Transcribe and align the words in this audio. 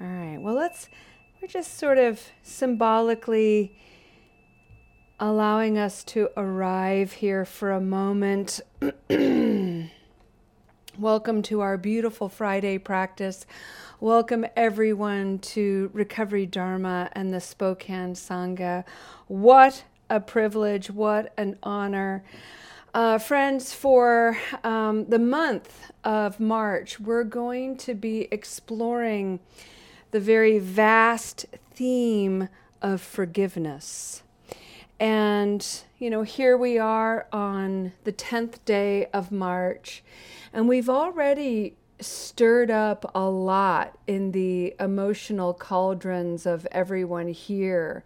All 0.00 0.06
right. 0.06 0.40
Well, 0.40 0.54
let's, 0.54 0.88
we're 1.42 1.48
just 1.48 1.76
sort 1.76 1.98
of 1.98 2.22
symbolically 2.44 3.76
allowing 5.18 5.76
us 5.76 6.04
to 6.04 6.30
arrive 6.36 7.14
here 7.14 7.44
for 7.44 7.72
a 7.72 7.80
moment. 7.80 8.60
Welcome 10.98 11.42
to 11.42 11.60
our 11.62 11.76
beautiful 11.76 12.28
Friday 12.28 12.78
practice. 12.78 13.44
Welcome 13.98 14.46
everyone 14.54 15.40
to 15.40 15.90
Recovery 15.92 16.46
Dharma 16.46 17.10
and 17.14 17.34
the 17.34 17.40
Spokane 17.40 18.14
Sangha. 18.14 18.84
What 19.26 19.82
a 20.08 20.20
privilege, 20.20 20.92
what 20.92 21.32
an 21.36 21.58
honor. 21.64 22.22
Uh, 22.94 23.18
friends, 23.18 23.74
for 23.74 24.38
um, 24.62 25.06
the 25.06 25.18
month 25.18 25.90
of 26.04 26.38
March, 26.38 27.00
we're 27.00 27.24
going 27.24 27.76
to 27.78 27.94
be 27.94 28.28
exploring 28.30 29.40
the 30.10 30.20
very 30.20 30.58
vast 30.58 31.46
theme 31.74 32.48
of 32.80 33.00
forgiveness. 33.00 34.22
And, 35.00 35.64
you 35.98 36.10
know, 36.10 36.22
here 36.22 36.56
we 36.56 36.78
are 36.78 37.28
on 37.32 37.92
the 38.04 38.12
10th 38.12 38.64
day 38.64 39.06
of 39.12 39.30
March, 39.30 40.02
and 40.52 40.68
we've 40.68 40.88
already 40.88 41.76
stirred 42.00 42.70
up 42.70 43.10
a 43.14 43.28
lot 43.28 43.98
in 44.06 44.32
the 44.32 44.74
emotional 44.80 45.54
cauldrons 45.54 46.46
of 46.46 46.66
everyone 46.72 47.28
here. 47.28 48.04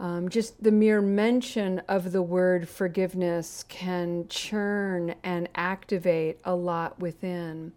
Um, 0.00 0.28
just 0.28 0.62
the 0.62 0.70
mere 0.70 1.00
mention 1.02 1.80
of 1.88 2.12
the 2.12 2.22
word 2.22 2.68
forgiveness 2.68 3.64
can 3.68 4.28
churn 4.28 5.16
and 5.24 5.48
activate 5.56 6.38
a 6.44 6.54
lot 6.54 7.00
within. 7.00 7.72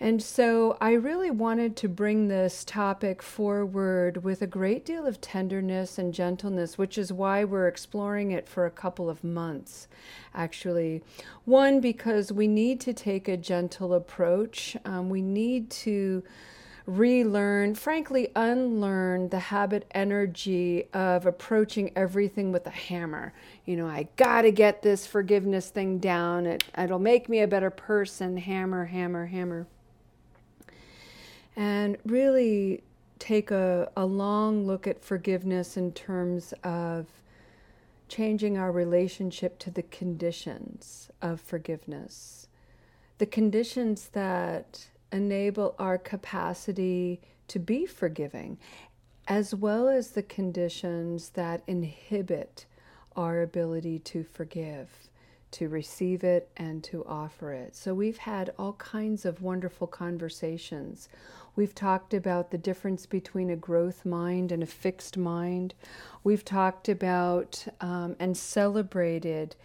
And 0.00 0.22
so 0.22 0.76
I 0.80 0.92
really 0.92 1.30
wanted 1.30 1.74
to 1.76 1.88
bring 1.88 2.28
this 2.28 2.64
topic 2.64 3.20
forward 3.20 4.22
with 4.22 4.42
a 4.42 4.46
great 4.46 4.84
deal 4.84 5.06
of 5.06 5.20
tenderness 5.20 5.98
and 5.98 6.14
gentleness, 6.14 6.78
which 6.78 6.96
is 6.96 7.12
why 7.12 7.42
we're 7.42 7.66
exploring 7.66 8.30
it 8.30 8.48
for 8.48 8.64
a 8.64 8.70
couple 8.70 9.10
of 9.10 9.24
months, 9.24 9.88
actually. 10.32 11.02
One, 11.44 11.80
because 11.80 12.30
we 12.30 12.46
need 12.46 12.80
to 12.82 12.92
take 12.92 13.26
a 13.26 13.36
gentle 13.36 13.92
approach, 13.92 14.76
um, 14.84 15.08
we 15.08 15.20
need 15.20 15.68
to 15.70 16.22
relearn, 16.86 17.74
frankly, 17.74 18.28
unlearn 18.36 19.28
the 19.30 19.38
habit 19.40 19.84
energy 19.90 20.84
of 20.94 21.26
approaching 21.26 21.90
everything 21.96 22.52
with 22.52 22.66
a 22.68 22.70
hammer. 22.70 23.34
You 23.66 23.76
know, 23.76 23.88
I 23.88 24.06
got 24.16 24.42
to 24.42 24.52
get 24.52 24.82
this 24.82 25.08
forgiveness 25.08 25.70
thing 25.70 25.98
down. 25.98 26.46
It, 26.46 26.62
it'll 26.78 27.00
make 27.00 27.28
me 27.28 27.40
a 27.40 27.48
better 27.48 27.70
person. 27.70 28.36
Hammer, 28.36 28.84
hammer, 28.84 29.26
hammer 29.26 29.66
and 31.58 31.96
really 32.06 32.84
take 33.18 33.50
a, 33.50 33.90
a 33.96 34.06
long 34.06 34.64
look 34.64 34.86
at 34.86 35.04
forgiveness 35.04 35.76
in 35.76 35.90
terms 35.90 36.54
of 36.62 37.06
changing 38.08 38.56
our 38.56 38.70
relationship 38.70 39.58
to 39.58 39.68
the 39.68 39.82
conditions 39.82 41.10
of 41.20 41.40
forgiveness, 41.40 42.46
the 43.18 43.26
conditions 43.26 44.10
that 44.12 44.86
enable 45.10 45.74
our 45.80 45.98
capacity 45.98 47.20
to 47.48 47.58
be 47.58 47.84
forgiving, 47.86 48.56
as 49.26 49.52
well 49.52 49.88
as 49.88 50.10
the 50.10 50.22
conditions 50.22 51.30
that 51.30 51.64
inhibit 51.66 52.66
our 53.16 53.42
ability 53.42 53.98
to 53.98 54.22
forgive 54.22 55.08
to 55.50 55.68
receive 55.68 56.24
it 56.24 56.50
and 56.56 56.84
to 56.84 57.04
offer 57.06 57.52
it. 57.52 57.74
So 57.74 57.94
we've 57.94 58.18
had 58.18 58.52
all 58.58 58.74
kinds 58.74 59.24
of 59.24 59.42
wonderful 59.42 59.86
conversations. 59.86 61.08
We've 61.58 61.74
talked 61.74 62.14
about 62.14 62.52
the 62.52 62.56
difference 62.56 63.04
between 63.04 63.50
a 63.50 63.56
growth 63.56 64.06
mind 64.06 64.52
and 64.52 64.62
a 64.62 64.66
fixed 64.66 65.16
mind. 65.16 65.74
We've 66.22 66.44
talked 66.44 66.88
about 66.88 67.66
um, 67.80 68.14
and 68.20 68.36
celebrated 68.36 69.56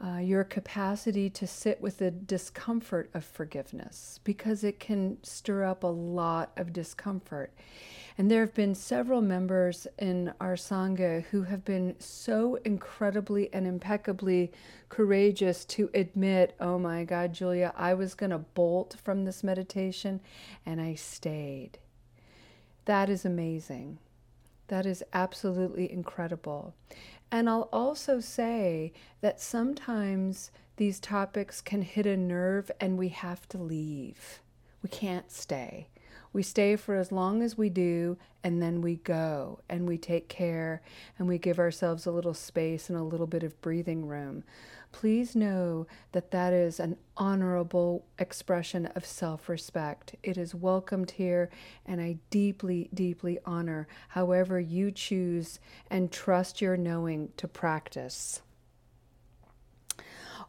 uh, 0.00 0.18
your 0.18 0.44
capacity 0.44 1.28
to 1.30 1.48
sit 1.48 1.80
with 1.80 1.98
the 1.98 2.12
discomfort 2.12 3.10
of 3.12 3.24
forgiveness 3.24 4.20
because 4.22 4.62
it 4.62 4.78
can 4.78 5.18
stir 5.24 5.64
up 5.64 5.82
a 5.82 5.88
lot 5.88 6.52
of 6.56 6.72
discomfort. 6.72 7.52
And 8.18 8.30
there 8.30 8.40
have 8.40 8.54
been 8.54 8.74
several 8.74 9.22
members 9.22 9.86
in 9.98 10.32
our 10.40 10.54
Sangha 10.54 11.24
who 11.24 11.44
have 11.44 11.64
been 11.64 11.96
so 11.98 12.56
incredibly 12.64 13.52
and 13.52 13.66
impeccably 13.66 14.52
courageous 14.88 15.64
to 15.66 15.88
admit, 15.94 16.54
oh 16.60 16.78
my 16.78 17.04
God, 17.04 17.32
Julia, 17.32 17.72
I 17.76 17.94
was 17.94 18.14
going 18.14 18.30
to 18.30 18.38
bolt 18.38 18.96
from 19.02 19.24
this 19.24 19.42
meditation 19.42 20.20
and 20.66 20.80
I 20.80 20.94
stayed. 20.94 21.78
That 22.84 23.08
is 23.08 23.24
amazing. 23.24 23.98
That 24.68 24.86
is 24.86 25.02
absolutely 25.12 25.90
incredible. 25.90 26.74
And 27.30 27.48
I'll 27.48 27.68
also 27.72 28.20
say 28.20 28.92
that 29.22 29.40
sometimes 29.40 30.50
these 30.76 31.00
topics 31.00 31.60
can 31.60 31.82
hit 31.82 32.06
a 32.06 32.16
nerve 32.16 32.70
and 32.80 32.98
we 32.98 33.08
have 33.08 33.48
to 33.50 33.58
leave. 33.58 34.40
We 34.82 34.88
can't 34.88 35.30
stay. 35.30 35.88
We 36.32 36.42
stay 36.42 36.76
for 36.76 36.96
as 36.96 37.12
long 37.12 37.42
as 37.42 37.58
we 37.58 37.68
do, 37.68 38.16
and 38.42 38.62
then 38.62 38.80
we 38.80 38.96
go 38.96 39.60
and 39.68 39.86
we 39.86 39.98
take 39.98 40.28
care 40.28 40.82
and 41.18 41.28
we 41.28 41.38
give 41.38 41.58
ourselves 41.58 42.06
a 42.06 42.10
little 42.10 42.34
space 42.34 42.88
and 42.88 42.98
a 42.98 43.02
little 43.02 43.26
bit 43.26 43.42
of 43.42 43.60
breathing 43.60 44.06
room. 44.06 44.44
Please 44.92 45.34
know 45.34 45.86
that 46.12 46.30
that 46.30 46.52
is 46.52 46.78
an 46.78 46.96
honorable 47.16 48.04
expression 48.18 48.86
of 48.86 49.06
self 49.06 49.48
respect. 49.48 50.14
It 50.22 50.36
is 50.36 50.54
welcomed 50.54 51.12
here, 51.12 51.50
and 51.86 52.00
I 52.00 52.18
deeply, 52.30 52.88
deeply 52.92 53.38
honor 53.44 53.88
however 54.08 54.60
you 54.60 54.90
choose 54.90 55.60
and 55.90 56.12
trust 56.12 56.60
your 56.60 56.76
knowing 56.76 57.30
to 57.38 57.48
practice. 57.48 58.42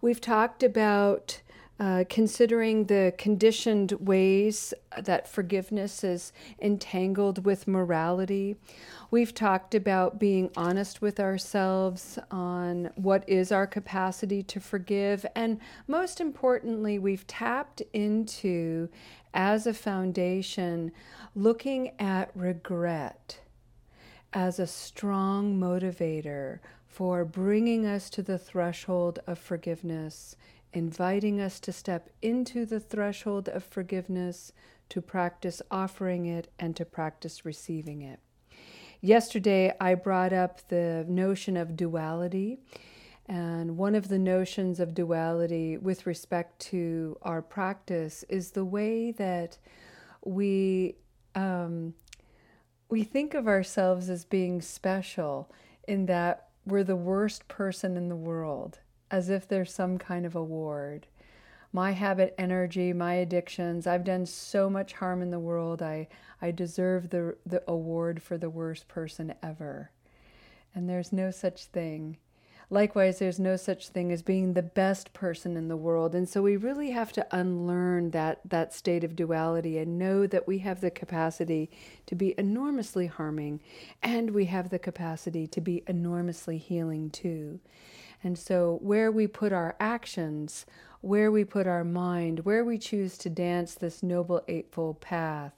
We've 0.02 0.22
talked 0.22 0.64
about 0.64 1.42
uh, 1.80 2.04
considering 2.10 2.86
the 2.86 3.14
conditioned 3.18 3.94
ways 3.94 4.74
that 5.02 5.28
forgiveness 5.28 6.04
is 6.04 6.32
entangled 6.62 7.46
with 7.46 7.68
morality. 7.68 8.56
We've 9.10 9.34
talked 9.34 9.74
about 9.74 10.20
being 10.20 10.52
honest 10.56 11.02
with 11.02 11.20
ourselves 11.20 12.20
on 12.30 12.92
what 12.96 13.28
is 13.28 13.52
our 13.52 13.68
capacity 13.68 14.44
to 14.44 14.60
forgive. 14.60 15.26
And 15.36 15.60
most 15.88 16.22
importantly, 16.22 17.00
we've 17.00 17.26
tapped 17.28 17.82
into, 17.92 18.90
as 19.34 19.66
a 19.66 19.74
foundation, 19.74 20.92
looking 21.36 21.92
at 22.00 22.30
regret 22.36 23.40
as 24.32 24.60
a 24.60 24.68
strong 24.68 25.60
motivator 25.60 26.60
for 26.86 27.26
bringing 27.26 27.86
us 27.86 28.10
to 28.12 28.22
the 28.22 28.38
threshold 28.38 29.20
of 29.26 29.40
forgiveness 29.40 30.36
inviting 30.74 31.40
us 31.40 31.60
to 31.62 31.72
step 31.72 32.10
into 32.22 32.66
the 32.66 32.80
threshold 32.80 33.48
of 33.50 33.64
forgiveness, 33.64 34.52
to 34.90 35.02
practice 35.02 35.62
offering 35.72 36.26
it, 36.26 36.52
and 36.60 36.76
to 36.76 36.86
practice 36.86 37.46
receiving 37.46 38.02
it. 38.02 38.20
Yesterday, 39.02 39.74
I 39.80 39.96
brought 39.96 40.34
up 40.34 40.68
the 40.70 41.06
notion 41.08 41.58
of 41.58 41.76
duality. 41.76 42.60
And 43.26 43.78
one 43.78 43.96
of 43.96 44.10
the 44.10 44.20
notions 44.20 44.80
of 44.80 44.94
duality 44.94 45.78
with 45.78 46.06
respect 46.06 46.60
to 46.72 47.18
our 47.22 47.42
practice 47.42 48.24
is 48.28 48.52
the 48.52 48.66
way 48.66 49.12
that 49.12 49.58
we 50.26 50.96
um, 51.36 51.94
we 52.90 53.04
think 53.04 53.34
of 53.34 53.48
ourselves 53.48 54.10
as 54.10 54.24
being 54.24 54.62
special 54.62 55.50
in 55.88 56.06
that 56.06 56.50
we're 56.66 56.84
the 56.84 56.96
worst 56.96 57.48
person 57.48 57.98
in 57.98 58.08
the 58.08 58.16
world 58.16 58.80
as 59.14 59.30
if 59.30 59.48
there's 59.48 59.72
some 59.72 60.00
kind 60.00 60.26
of 60.26 60.36
award. 60.36 61.06
My 61.72 61.92
habit 61.92 62.34
energy, 62.36 62.94
my 62.94 63.14
addictions, 63.14 63.86
I've 63.86 64.04
done 64.04 64.26
so 64.26 64.72
much 64.72 64.94
harm 64.94 65.22
in 65.22 65.30
the 65.30 65.40
world. 65.40 65.84
I, 65.84 66.08
I 66.42 66.50
deserve 66.50 67.12
the, 67.12 67.38
the 67.46 67.62
award 67.68 68.24
for 68.24 68.40
the 68.40 68.50
worst 68.50 68.88
person 68.88 69.36
ever. 69.44 69.92
And 70.74 70.90
there's 70.90 71.14
no 71.14 71.30
such 71.30 71.66
thing. 71.66 72.18
Likewise, 72.72 73.20
there's 73.20 73.40
no 73.40 73.56
such 73.56 73.90
thing 73.90 74.12
as 74.12 74.24
being 74.24 74.54
the 74.54 74.64
best 74.64 75.14
person 75.14 75.58
in 75.58 75.68
the 75.68 75.78
world. 75.78 76.16
And 76.16 76.28
so 76.28 76.42
we 76.42 76.58
really 76.58 76.90
have 76.90 77.12
to 77.14 77.28
unlearn 77.30 78.10
that, 78.12 78.40
that 78.44 78.74
state 78.74 79.04
of 79.04 79.16
duality 79.16 79.78
and 79.78 80.00
know 80.00 80.26
that 80.26 80.48
we 80.48 80.58
have 80.60 80.82
the 80.82 80.90
capacity 80.90 81.70
to 82.08 82.16
be 82.16 82.34
enormously 82.36 83.06
harming 83.06 83.60
and 84.02 84.32
we 84.32 84.46
have 84.46 84.72
the 84.72 84.80
capacity 84.80 85.46
to 85.46 85.62
be 85.62 85.84
enormously 85.86 86.58
healing 86.58 87.12
too. 87.12 87.60
And 88.24 88.38
so, 88.38 88.80
where 88.82 89.12
we 89.12 89.28
put 89.28 89.52
our 89.52 89.76
actions, 89.80 90.66
where 91.02 91.32
we 91.32 91.44
put 91.44 91.68
our 91.68 91.84
mind, 91.84 92.40
where 92.40 92.64
we 92.64 92.78
choose 92.78 93.18
to 93.20 93.30
dance 93.30 93.76
this 93.76 94.02
Noble 94.02 94.42
Eightfold 94.48 95.02
Path, 95.02 95.54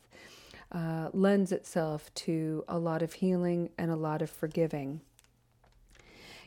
uh, 0.72 1.10
lends 1.14 1.52
itself 1.52 2.14
to 2.16 2.64
a 2.68 2.80
lot 2.80 3.04
of 3.04 3.14
healing 3.14 3.70
and 3.78 3.92
a 3.92 3.96
lot 3.96 4.22
of 4.22 4.30
forgiving. 4.30 5.02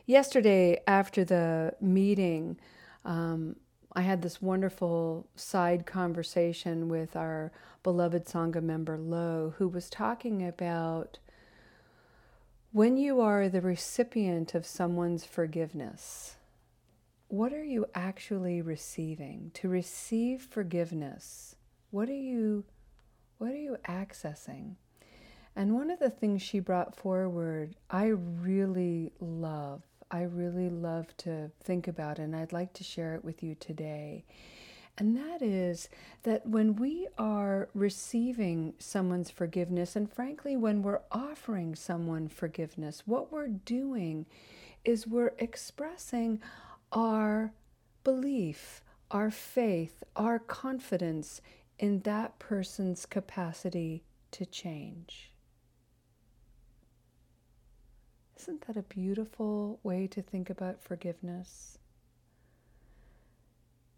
Yesterday, 0.05 0.81
after 0.87 1.23
the 1.23 1.73
meeting, 1.79 2.57
um, 3.05 3.55
I 3.93 4.01
had 4.01 4.21
this 4.21 4.41
wonderful 4.41 5.27
side 5.35 5.85
conversation 5.85 6.89
with 6.89 7.15
our 7.15 7.51
beloved 7.81 8.25
Sangha 8.25 8.61
member 8.61 8.97
Lo, 8.97 9.53
who 9.57 9.67
was 9.67 9.89
talking 9.89 10.45
about 10.45 11.19
when 12.71 12.97
you 12.97 13.19
are 13.19 13.49
the 13.49 13.61
recipient 13.61 14.53
of 14.53 14.65
someone's 14.65 15.25
forgiveness, 15.25 16.35
what 17.27 17.51
are 17.51 17.63
you 17.63 17.85
actually 17.95 18.61
receiving? 18.61 19.49
To 19.55 19.67
receive 19.67 20.43
forgiveness, 20.43 21.55
what 21.89 22.09
are 22.09 22.13
you 22.13 22.65
what 23.39 23.51
are 23.51 23.57
you 23.57 23.77
accessing? 23.87 24.75
And 25.55 25.73
one 25.73 25.89
of 25.89 25.99
the 25.99 26.09
things 26.09 26.41
she 26.41 26.59
brought 26.59 26.95
forward, 26.95 27.75
I 27.89 28.07
really 28.07 29.13
love. 29.19 29.81
I 30.11 30.23
really 30.23 30.69
love 30.69 31.15
to 31.17 31.49
think 31.63 31.87
about, 31.87 32.19
and 32.19 32.35
I'd 32.35 32.53
like 32.53 32.73
to 32.73 32.83
share 32.83 33.15
it 33.15 33.23
with 33.23 33.41
you 33.41 33.55
today. 33.55 34.25
And 34.99 35.15
that 35.15 35.41
is 35.41 35.87
that 36.23 36.45
when 36.45 36.75
we 36.75 37.07
are 37.17 37.69
receiving 37.73 38.73
someone's 38.79 39.31
forgiveness, 39.31 39.95
and 39.95 40.11
frankly, 40.11 40.57
when 40.57 40.83
we're 40.83 40.99
offering 41.09 41.73
someone 41.73 42.27
forgiveness, 42.27 43.03
what 43.05 43.31
we're 43.31 43.47
doing 43.47 44.25
is 44.83 45.07
we're 45.07 45.33
expressing 45.39 46.41
our 46.91 47.53
belief, 48.03 48.83
our 49.09 49.31
faith, 49.31 50.03
our 50.17 50.37
confidence 50.37 51.41
in 51.79 52.01
that 52.01 52.37
person's 52.37 53.05
capacity 53.05 54.03
to 54.31 54.45
change. 54.45 55.31
Isn't 58.37 58.67
that 58.67 58.75
a 58.75 58.83
beautiful 58.83 59.79
way 59.81 60.07
to 60.07 60.21
think 60.21 60.49
about 60.49 60.81
forgiveness? 60.81 61.78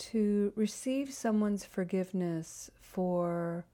To 0.01 0.51
receive 0.56 1.13
someone's 1.13 1.63
forgiveness 1.63 2.71
for 2.81 3.65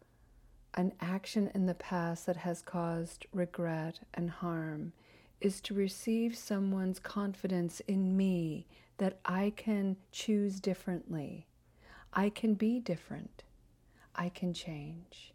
an 0.74 0.92
action 1.00 1.50
in 1.56 1.68
the 1.68 1.74
past 1.74 2.26
that 2.26 2.36
has 2.36 2.62
caused 2.62 3.26
regret 3.32 4.02
and 4.14 4.30
harm 4.30 4.92
is 5.40 5.62
to 5.62 5.74
receive 5.74 6.36
someone's 6.36 7.00
confidence 7.00 7.80
in 7.88 8.18
me 8.18 8.68
that 8.98 9.20
I 9.24 9.54
can 9.56 9.96
choose 10.12 10.60
differently. 10.60 11.48
I 12.12 12.30
can 12.30 12.56
be 12.56 12.82
different. 12.82 13.46
I 14.14 14.28
can 14.28 14.54
change. 14.54 15.34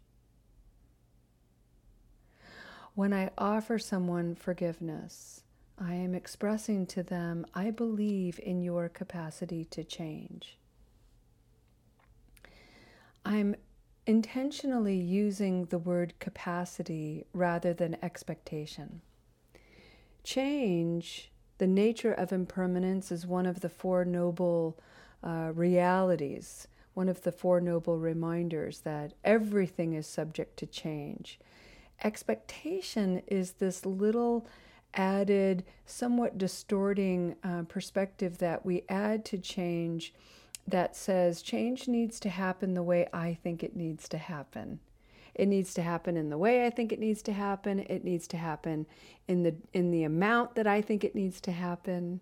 When 2.93 3.13
I 3.13 3.31
offer 3.35 3.79
someone 3.79 4.35
forgiveness, 4.35 5.41
I 5.79 5.95
am 5.95 6.13
expressing 6.13 6.85
to 6.87 7.01
them, 7.01 7.47
I 7.55 7.71
believe 7.71 8.39
in 8.43 8.61
your 8.61 8.89
capacity 8.89 9.65
to 9.65 9.83
change. 9.83 10.59
I'm 13.25 13.55
intentionally 14.05 14.97
using 14.97 15.65
the 15.65 15.77
word 15.77 16.13
capacity 16.19 17.25
rather 17.33 17.73
than 17.73 17.97
expectation. 18.01 19.01
Change, 20.23 21.31
the 21.57 21.67
nature 21.67 22.13
of 22.13 22.31
impermanence, 22.33 23.11
is 23.11 23.25
one 23.25 23.45
of 23.45 23.61
the 23.61 23.69
Four 23.69 24.03
Noble 24.03 24.77
uh, 25.23 25.51
realities, 25.53 26.67
one 26.93 27.07
of 27.07 27.23
the 27.23 27.31
Four 27.31 27.61
Noble 27.61 27.97
reminders 27.97 28.81
that 28.81 29.13
everything 29.23 29.93
is 29.93 30.05
subject 30.05 30.57
to 30.57 30.65
change. 30.65 31.39
Expectation 32.03 33.21
is 33.27 33.53
this 33.53 33.85
little 33.85 34.45
added, 34.93 35.63
somewhat 35.85 36.37
distorting 36.37 37.35
uh, 37.43 37.63
perspective 37.63 38.37
that 38.39 38.65
we 38.65 38.83
add 38.89 39.23
to 39.25 39.37
change 39.37 40.13
that 40.67 40.95
says 40.95 41.41
change 41.41 41.87
needs 41.87 42.19
to 42.21 42.29
happen 42.29 42.73
the 42.73 42.83
way 42.83 43.07
I 43.13 43.37
think 43.43 43.63
it 43.63 43.75
needs 43.75 44.07
to 44.09 44.17
happen. 44.17 44.79
It 45.35 45.47
needs 45.47 45.73
to 45.73 45.81
happen 45.81 46.15
in 46.15 46.29
the 46.29 46.37
way 46.37 46.65
I 46.65 46.69
think 46.69 46.91
it 46.91 46.99
needs 46.99 47.21
to 47.23 47.33
happen. 47.33 47.79
It 47.79 48.03
needs 48.03 48.27
to 48.27 48.37
happen 48.37 48.85
in 49.27 49.43
the 49.43 49.55
in 49.73 49.91
the 49.91 50.03
amount 50.03 50.55
that 50.55 50.67
I 50.67 50.81
think 50.81 51.03
it 51.03 51.15
needs 51.15 51.41
to 51.41 51.51
happen. 51.51 52.21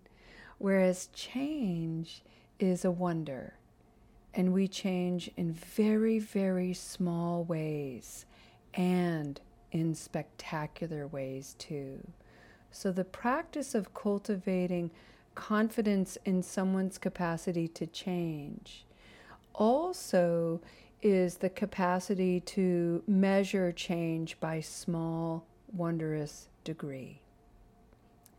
Whereas 0.58 1.08
change 1.12 2.22
is 2.58 2.84
a 2.84 2.90
wonder. 2.90 3.54
And 4.34 4.54
we 4.54 4.66
change 4.66 5.30
in 5.36 5.52
very, 5.52 6.18
very 6.18 6.72
small 6.72 7.44
ways 7.44 8.24
and 8.72 9.40
in 9.72 9.94
spectacular 9.94 11.06
ways 11.06 11.54
too. 11.58 12.06
So 12.70 12.92
the 12.92 13.04
practice 13.04 13.74
of 13.74 13.92
cultivating 13.92 14.90
confidence 15.34 16.18
in 16.24 16.42
someone's 16.42 16.98
capacity 16.98 17.68
to 17.68 17.86
change 17.86 18.84
also 19.54 20.60
is 21.02 21.36
the 21.36 21.50
capacity 21.50 22.40
to 22.40 23.02
measure 23.06 23.72
change 23.72 24.38
by 24.40 24.60
small, 24.60 25.44
wondrous 25.72 26.48
degree. 26.64 27.20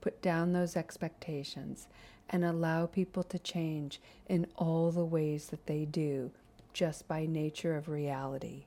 Put 0.01 0.21
down 0.21 0.53
those 0.53 0.75
expectations 0.75 1.87
and 2.29 2.45
allow 2.45 2.85
people 2.85 3.23
to 3.23 3.39
change 3.39 3.99
in 4.27 4.47
all 4.55 4.91
the 4.91 5.05
ways 5.05 5.47
that 5.47 5.65
they 5.65 5.85
do, 5.85 6.31
just 6.73 7.07
by 7.07 7.25
nature 7.25 7.75
of 7.75 7.89
reality. 7.89 8.65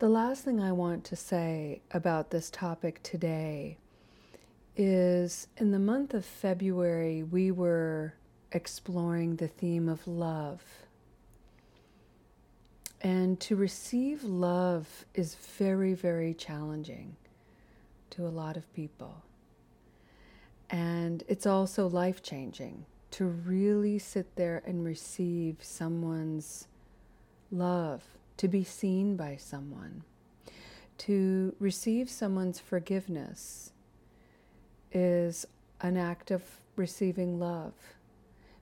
The 0.00 0.08
last 0.08 0.44
thing 0.44 0.60
I 0.60 0.72
want 0.72 1.04
to 1.04 1.14
say 1.14 1.82
about 1.90 2.30
this 2.30 2.48
topic 2.48 3.02
today 3.02 3.76
is 4.74 5.46
in 5.58 5.72
the 5.72 5.78
month 5.78 6.14
of 6.14 6.24
February, 6.24 7.22
we 7.22 7.50
were 7.50 8.14
exploring 8.50 9.36
the 9.36 9.48
theme 9.48 9.90
of 9.90 10.08
love. 10.08 10.62
And 13.02 13.38
to 13.40 13.56
receive 13.56 14.24
love 14.24 15.04
is 15.14 15.34
very, 15.34 15.92
very 15.92 16.32
challenging 16.32 17.16
to 18.08 18.26
a 18.26 18.32
lot 18.32 18.56
of 18.56 18.72
people. 18.72 19.22
And 20.70 21.24
it's 21.28 21.44
also 21.44 21.86
life 21.86 22.22
changing 22.22 22.86
to 23.10 23.26
really 23.26 23.98
sit 23.98 24.34
there 24.36 24.62
and 24.64 24.82
receive 24.82 25.58
someone's 25.60 26.68
love 27.52 28.02
to 28.40 28.48
be 28.48 28.64
seen 28.64 29.16
by 29.16 29.36
someone, 29.36 30.02
to 30.96 31.54
receive 31.58 32.08
someone's 32.08 32.58
forgiveness 32.58 33.70
is 34.92 35.44
an 35.82 35.98
act 35.98 36.30
of 36.30 36.42
receiving 36.74 37.38
love. 37.38 37.74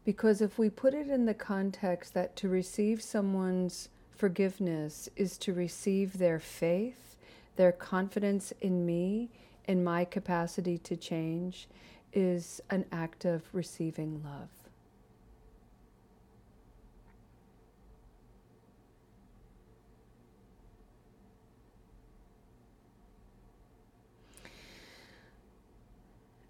Because 0.04 0.40
if 0.40 0.58
we 0.58 0.68
put 0.68 0.94
it 0.94 1.08
in 1.08 1.26
the 1.26 1.34
context 1.34 2.12
that 2.14 2.34
to 2.34 2.48
receive 2.48 3.00
someone's 3.00 3.88
forgiveness 4.10 5.08
is 5.14 5.38
to 5.38 5.52
receive 5.52 6.18
their 6.18 6.40
faith, 6.40 7.14
their 7.54 7.70
confidence 7.70 8.52
in 8.60 8.84
me, 8.84 9.30
in 9.68 9.84
my 9.84 10.04
capacity 10.04 10.76
to 10.78 10.96
change, 10.96 11.68
is 12.12 12.60
an 12.70 12.84
act 12.90 13.24
of 13.24 13.44
receiving 13.52 14.24
love. 14.24 14.48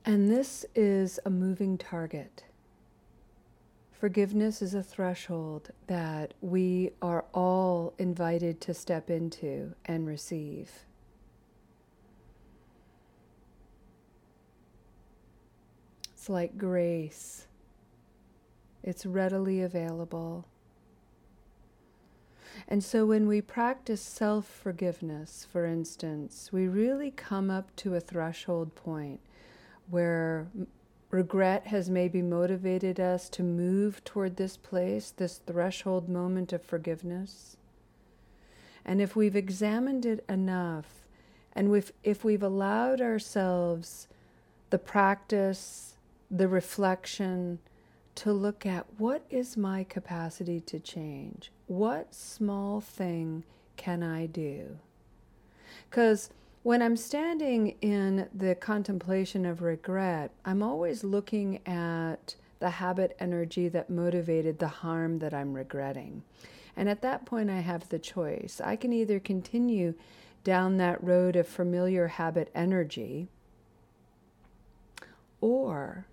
And 0.09 0.31
this 0.31 0.65
is 0.75 1.21
a 1.27 1.29
moving 1.29 1.77
target. 1.77 2.45
Forgiveness 3.93 4.63
is 4.63 4.73
a 4.73 4.83
threshold 4.83 5.69
that 5.87 6.33
we 6.41 6.93
are 7.03 7.27
all 7.35 7.93
invited 7.99 8.59
to 8.63 8.73
step 8.73 9.11
into 9.11 9.75
and 9.85 10.07
receive. 10.07 10.71
It's 16.15 16.31
like 16.31 16.57
grace, 16.57 17.47
it's 18.83 19.05
readily 19.05 19.61
available. 19.61 20.47
And 22.67 22.83
so, 22.83 23.05
when 23.05 23.29
we 23.29 23.43
practice 23.43 24.01
self 24.01 24.47
forgiveness, 24.47 25.47
for 25.53 25.67
instance, 25.67 26.49
we 26.51 26.67
really 26.67 27.11
come 27.11 27.51
up 27.51 27.77
to 27.77 27.95
a 27.95 28.01
threshold 28.01 28.75
point 28.75 29.21
where 29.91 30.49
regret 31.11 31.67
has 31.69 31.89
maybe 31.89 32.23
motivated 32.23 33.01
us 33.01 33.29
to 33.31 33.43
move 33.43 34.05
toward 34.05 34.37
this 34.37 34.57
place, 34.57 35.11
this 35.11 35.39
threshold 35.47 36.09
moment 36.09 36.53
of 36.53 36.63
forgiveness. 36.63 37.57
And 38.85 39.01
if 39.01 39.17
we've 39.17 39.37
examined 39.37 40.07
it 40.07 40.25
enough, 40.29 41.09
and 41.53 41.75
if, 41.75 41.93
if 42.05 42.25
we've 42.25 42.43
allowed 42.43 43.01
ourselves 43.01 44.09
the 44.71 44.79
practice, 44.79 45.95
the 46.31 46.49
reflection, 46.49 47.59
to 48.15 48.33
look 48.33 48.67
at 48.67 48.85
what 48.99 49.23
is 49.31 49.57
my 49.57 49.85
capacity 49.85 50.59
to 50.61 50.81
change? 50.81 51.53
What 51.67 52.15
small 52.15 52.81
thing 52.81 53.45
can 53.77 54.03
I 54.03 54.27
do? 54.27 54.79
Because 55.89 56.31
When 56.69 56.83
I'm 56.83 56.99
standing 56.99 57.77
in 57.81 58.29
the 58.35 58.55
contemplation 58.55 59.47
of 59.47 59.63
regret, 59.63 60.33
I'm 60.45 60.63
always 60.63 61.03
looking 61.03 61.67
at 61.67 62.35
the 62.59 62.69
habit 62.69 63.17
energy 63.19 63.71
that 63.71 63.89
motivated 63.89 64.59
the 64.59 64.69
harm 64.69 65.19
that 65.21 65.33
I'm 65.33 65.55
regretting. 65.55 66.25
And 66.77 66.91
at 66.91 67.01
that 67.01 67.25
point, 67.25 67.49
I 67.49 67.61
have 67.61 67.89
the 67.89 67.99
choice. 67.99 68.61
I 68.63 68.77
can 68.77 68.93
either 68.93 69.19
continue 69.19 69.95
down 70.45 70.77
that 70.77 71.03
road 71.03 71.37
of 71.37 71.49
familiar 71.49 72.07
habit 72.09 72.51
energy, 72.55 73.29
or 75.41 76.05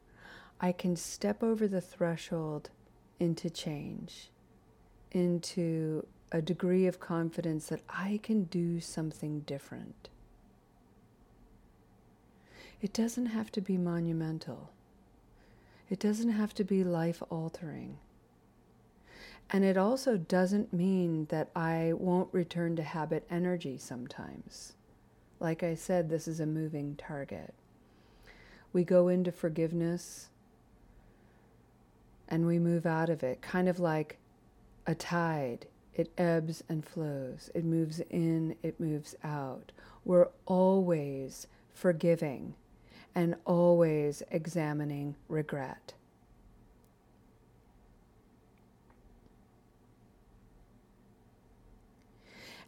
I 0.62 0.72
can 0.72 0.96
step 0.96 1.44
over 1.44 1.68
the 1.68 1.82
threshold 1.82 2.70
into 3.20 3.50
change, 3.50 4.30
into 5.12 6.08
a 6.32 6.42
degree 6.42 6.88
of 6.88 7.02
confidence 7.02 7.68
that 7.68 7.82
I 7.90 8.22
can 8.24 8.46
do 8.46 8.80
something 8.80 9.42
different. 9.42 10.08
It 12.82 12.94
doesn't 12.94 13.28
have 13.28 13.52
to 13.54 13.62
be 13.62 13.78
monumental. 13.78 14.70
It 15.90 16.00
doesn't 16.00 16.32
have 16.32 16.54
to 16.56 16.64
be 16.64 16.84
life 16.84 17.22
altering. 17.30 17.98
And 19.50 19.64
it 19.64 19.78
also 19.78 20.18
doesn't 20.18 20.74
mean 20.74 21.28
that 21.30 21.50
I 21.56 21.94
won't 21.96 22.34
return 22.34 22.76
to 22.76 22.84
habit 22.84 23.26
energy 23.30 23.78
sometimes. 23.78 24.74
Like 25.40 25.64
I 25.64 25.76
said, 25.76 26.10
this 26.10 26.28
is 26.28 26.40
a 26.40 26.46
moving 26.46 26.96
target. 26.96 27.54
We 28.74 28.84
go 28.84 29.08
into 29.08 29.32
forgiveness 29.32 30.30
and 32.28 32.46
we 32.46 32.60
move 32.60 32.86
out 32.86 33.10
of 33.10 33.24
it, 33.24 33.42
kind 33.42 33.70
of 33.70 33.80
like 33.80 34.18
a 34.88 34.96
tide. 34.96 35.68
It 35.94 36.12
ebbs 36.18 36.64
and 36.68 36.84
flows, 36.84 37.50
it 37.56 37.64
moves 37.64 38.02
in, 38.10 38.58
it 38.64 38.80
moves 38.80 39.16
out. 39.24 39.72
We're 40.04 40.28
always 40.46 41.48
forgiving 41.74 42.56
and 43.16 43.36
always 43.46 44.22
examining 44.30 45.16
regret. 45.30 45.94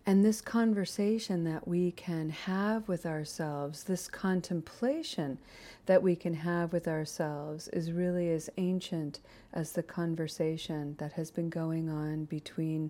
And 0.08 0.24
this 0.24 0.40
conversation 0.40 1.44
that 1.44 1.68
we 1.68 1.92
can 1.92 2.30
have 2.30 2.88
with 2.88 3.06
ourselves, 3.06 3.84
this 3.84 4.08
contemplation 4.08 5.38
that 5.86 6.02
we 6.02 6.16
can 6.16 6.34
have 6.34 6.72
with 6.72 6.88
ourselves, 6.88 7.68
is 7.74 7.92
really 7.92 8.32
as 8.32 8.50
ancient 8.56 9.20
as 9.52 9.74
the 9.74 9.84
conversation 9.84 10.96
that 10.98 11.12
has 11.14 11.30
been 11.30 11.50
going 11.50 11.90
on 11.90 12.24
between 12.24 12.90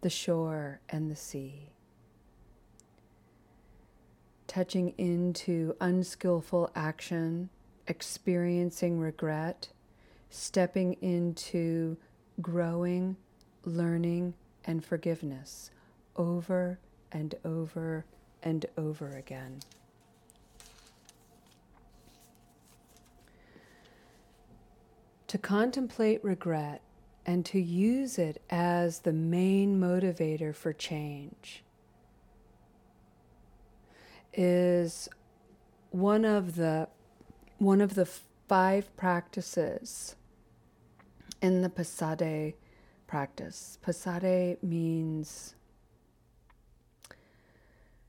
the 0.00 0.08
shore 0.08 0.80
and 0.88 1.10
the 1.10 1.16
sea. 1.16 1.73
Touching 4.54 4.94
into 4.98 5.74
unskillful 5.80 6.70
action, 6.76 7.48
experiencing 7.88 9.00
regret, 9.00 9.70
stepping 10.30 10.92
into 11.02 11.96
growing, 12.40 13.16
learning, 13.64 14.32
and 14.64 14.84
forgiveness 14.84 15.72
over 16.14 16.78
and 17.10 17.34
over 17.44 18.04
and 18.44 18.64
over 18.78 19.16
again. 19.16 19.58
To 25.26 25.36
contemplate 25.36 26.22
regret 26.22 26.80
and 27.26 27.44
to 27.46 27.60
use 27.60 28.20
it 28.20 28.40
as 28.50 29.00
the 29.00 29.12
main 29.12 29.80
motivator 29.80 30.54
for 30.54 30.72
change 30.72 31.63
is 34.36 35.08
one 35.90 36.24
of 36.24 36.56
the 36.56 36.88
one 37.58 37.80
of 37.80 37.94
the 37.94 38.06
five 38.48 38.94
practices 38.96 40.16
in 41.40 41.62
the 41.62 41.68
Pasade 41.68 42.54
practice. 43.06 43.78
Pasade 43.84 44.62
means 44.62 45.54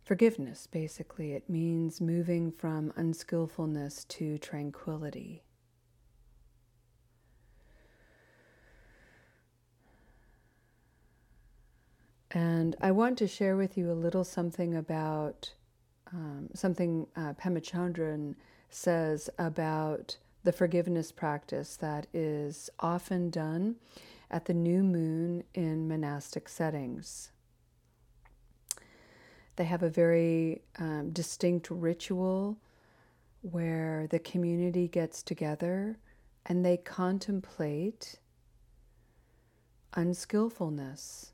Forgiveness, 0.05 0.67
basically, 0.67 1.33
it 1.33 1.49
means 1.49 1.99
moving 1.99 2.51
from 2.51 2.93
unskillfulness 2.95 4.05
to 4.05 4.37
tranquility. 4.37 5.41
And 12.29 12.75
I 12.79 12.91
want 12.91 13.17
to 13.17 13.27
share 13.27 13.57
with 13.57 13.79
you 13.79 13.89
a 13.89 13.93
little 13.93 14.23
something 14.23 14.75
about 14.75 15.55
um, 16.13 16.49
something 16.53 17.07
uh, 17.15 17.33
Pema 17.33 17.61
Chodron 17.61 18.35
says 18.69 19.29
about 19.37 20.17
the 20.43 20.51
forgiveness 20.51 21.11
practice 21.11 21.75
that 21.77 22.07
is 22.13 22.69
often 22.79 23.29
done 23.29 23.75
at 24.29 24.45
the 24.45 24.53
new 24.53 24.83
moon 24.83 25.43
in 25.53 25.87
monastic 25.87 26.47
settings. 26.47 27.31
They 29.55 29.63
have 29.65 29.83
a 29.83 29.89
very 29.89 30.61
um, 30.77 31.11
distinct 31.11 31.69
ritual 31.71 32.57
where 33.41 34.07
the 34.09 34.19
community 34.19 34.87
gets 34.87 35.23
together 35.23 35.97
and 36.45 36.65
they 36.65 36.77
contemplate 36.77 38.19
unskillfulness, 39.93 41.31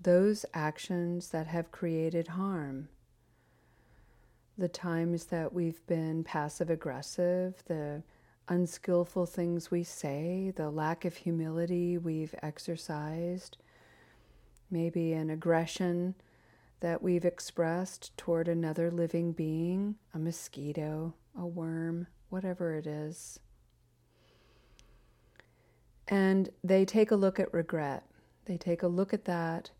those 0.00 0.44
actions 0.52 1.28
that 1.28 1.46
have 1.46 1.70
created 1.70 2.28
harm, 2.28 2.88
the 4.56 4.68
times 4.68 5.26
that 5.26 5.52
we've 5.52 5.84
been 5.86 6.22
passive 6.24 6.70
aggressive, 6.70 7.62
the 7.66 8.02
unskillful 8.48 9.26
things 9.26 9.70
we 9.70 9.82
say, 9.82 10.52
the 10.54 10.70
lack 10.70 11.04
of 11.04 11.16
humility 11.16 11.98
we've 11.98 12.34
exercised, 12.42 13.56
maybe 14.70 15.12
an 15.12 15.30
aggression 15.30 16.14
that 16.80 17.02
we've 17.02 17.24
expressed 17.24 18.16
toward 18.16 18.46
another 18.46 18.90
living 18.90 19.32
being, 19.32 19.96
a 20.12 20.18
mosquito, 20.18 21.14
a 21.38 21.46
worm, 21.46 22.06
whatever 22.28 22.74
it 22.74 22.86
is. 22.86 23.40
And 26.06 26.50
they 26.62 26.84
take 26.84 27.10
a 27.10 27.16
look 27.16 27.40
at 27.40 27.52
regret. 27.54 28.04
They 28.44 28.58
take 28.58 28.82
a 28.82 28.88
look 28.88 29.14
at 29.14 29.24
that 29.24 29.70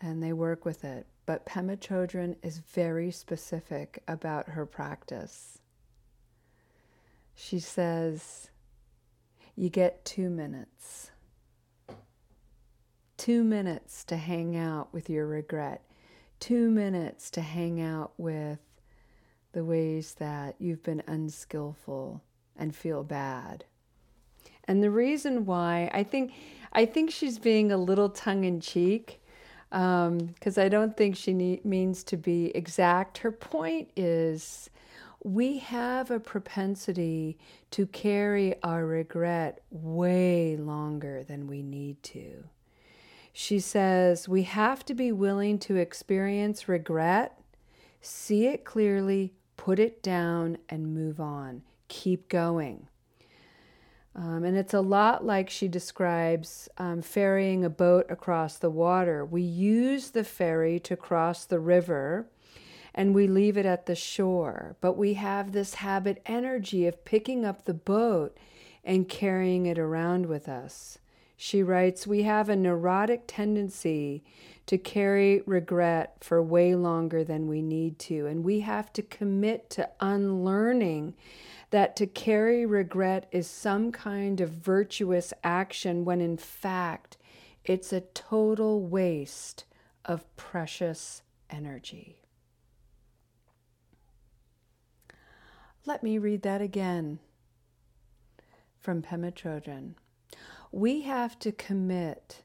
and 0.00 0.20
they 0.22 0.32
work 0.32 0.64
with 0.64 0.84
it. 0.84 1.06
But 1.24 1.46
Pema 1.46 1.76
Chodron 1.78 2.36
is 2.42 2.58
very 2.58 3.10
specific 3.10 4.02
about 4.08 4.50
her 4.50 4.66
practice. 4.66 5.58
She 7.34 7.60
says, 7.60 8.50
You 9.54 9.68
get 9.68 10.04
two 10.04 10.30
minutes. 10.30 11.10
Two 13.16 13.44
minutes 13.44 14.04
to 14.04 14.16
hang 14.16 14.56
out 14.56 14.92
with 14.92 15.08
your 15.08 15.26
regret 15.26 15.82
two 16.42 16.68
minutes 16.68 17.30
to 17.30 17.40
hang 17.40 17.80
out 17.80 18.10
with 18.18 18.58
the 19.52 19.64
ways 19.64 20.14
that 20.14 20.56
you've 20.58 20.82
been 20.82 21.00
unskillful 21.06 22.20
and 22.56 22.74
feel 22.74 23.04
bad. 23.04 23.64
And 24.64 24.82
the 24.82 24.90
reason 24.90 25.46
why 25.46 25.88
I 25.94 26.02
think 26.02 26.32
I 26.72 26.84
think 26.84 27.12
she's 27.12 27.38
being 27.38 27.70
a 27.70 27.76
little 27.76 28.08
tongue 28.08 28.42
in 28.42 28.60
cheek 28.60 29.21
because 29.72 30.58
um, 30.58 30.64
I 30.64 30.68
don't 30.68 30.94
think 30.94 31.16
she 31.16 31.32
need, 31.32 31.64
means 31.64 32.04
to 32.04 32.18
be 32.18 32.54
exact. 32.54 33.18
Her 33.18 33.32
point 33.32 33.88
is 33.96 34.68
we 35.24 35.58
have 35.58 36.10
a 36.10 36.20
propensity 36.20 37.38
to 37.70 37.86
carry 37.86 38.54
our 38.62 38.84
regret 38.84 39.62
way 39.70 40.58
longer 40.58 41.24
than 41.24 41.46
we 41.46 41.62
need 41.62 42.02
to. 42.02 42.44
She 43.32 43.60
says, 43.60 44.28
We 44.28 44.42
have 44.42 44.84
to 44.84 44.94
be 44.94 45.10
willing 45.10 45.58
to 45.60 45.76
experience 45.76 46.68
regret, 46.68 47.40
see 48.02 48.48
it 48.48 48.66
clearly, 48.66 49.32
put 49.56 49.78
it 49.78 50.02
down, 50.02 50.58
and 50.68 50.94
move 50.94 51.18
on. 51.18 51.62
Keep 51.88 52.28
going. 52.28 52.88
Um, 54.14 54.44
and 54.44 54.56
it's 54.56 54.74
a 54.74 54.80
lot 54.80 55.24
like 55.24 55.48
she 55.48 55.68
describes 55.68 56.68
um, 56.76 57.00
ferrying 57.00 57.64
a 57.64 57.70
boat 57.70 58.06
across 58.10 58.58
the 58.58 58.70
water. 58.70 59.24
We 59.24 59.42
use 59.42 60.10
the 60.10 60.24
ferry 60.24 60.78
to 60.80 60.96
cross 60.96 61.44
the 61.44 61.60
river 61.60 62.26
and 62.94 63.14
we 63.14 63.26
leave 63.26 63.56
it 63.56 63.64
at 63.64 63.86
the 63.86 63.94
shore, 63.94 64.76
but 64.82 64.98
we 64.98 65.14
have 65.14 65.52
this 65.52 65.74
habit 65.76 66.20
energy 66.26 66.86
of 66.86 67.04
picking 67.06 67.44
up 67.44 67.64
the 67.64 67.72
boat 67.72 68.36
and 68.84 69.08
carrying 69.08 69.64
it 69.64 69.78
around 69.78 70.26
with 70.26 70.48
us. 70.48 70.98
She 71.44 71.64
writes, 71.64 72.06
We 72.06 72.22
have 72.22 72.48
a 72.48 72.54
neurotic 72.54 73.24
tendency 73.26 74.22
to 74.66 74.78
carry 74.78 75.42
regret 75.44 76.18
for 76.20 76.40
way 76.40 76.76
longer 76.76 77.24
than 77.24 77.48
we 77.48 77.62
need 77.62 77.98
to, 77.98 78.26
and 78.26 78.44
we 78.44 78.60
have 78.60 78.92
to 78.92 79.02
commit 79.02 79.68
to 79.70 79.90
unlearning 79.98 81.14
that 81.70 81.96
to 81.96 82.06
carry 82.06 82.64
regret 82.64 83.26
is 83.32 83.48
some 83.48 83.90
kind 83.90 84.40
of 84.40 84.50
virtuous 84.50 85.32
action 85.42 86.04
when 86.04 86.20
in 86.20 86.36
fact 86.36 87.16
it's 87.64 87.92
a 87.92 88.02
total 88.02 88.80
waste 88.80 89.64
of 90.04 90.24
precious 90.36 91.22
energy. 91.50 92.22
Let 95.86 96.04
me 96.04 96.18
read 96.18 96.42
that 96.42 96.62
again 96.62 97.18
from 98.78 99.02
Pema 99.02 99.32
Chodron. 99.32 99.94
We 100.72 101.02
have 101.02 101.38
to 101.40 101.52
commit 101.52 102.42